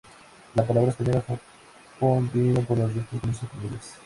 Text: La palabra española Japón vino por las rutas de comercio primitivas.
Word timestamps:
La 0.55 0.65
palabra 0.65 0.89
española 0.89 1.21
Japón 1.27 2.31
vino 2.33 2.59
por 2.61 2.75
las 2.79 2.91
rutas 2.91 3.11
de 3.13 3.19
comercio 3.19 3.47
primitivas. 3.49 3.97